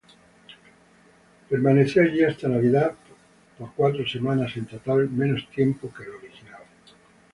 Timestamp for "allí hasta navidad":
2.01-2.95